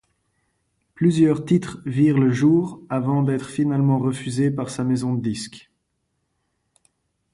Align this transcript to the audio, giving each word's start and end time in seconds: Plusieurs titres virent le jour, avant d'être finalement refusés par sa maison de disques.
Plusieurs 0.95 1.45
titres 1.45 1.79
virent 1.85 2.17
le 2.17 2.31
jour, 2.31 2.81
avant 2.89 3.21
d'être 3.21 3.45
finalement 3.47 3.99
refusés 3.99 4.49
par 4.49 4.71
sa 4.71 4.83
maison 4.83 5.13
de 5.13 5.21
disques. 5.21 5.69